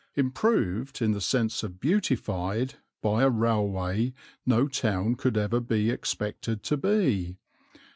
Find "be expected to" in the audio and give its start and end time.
5.59-6.75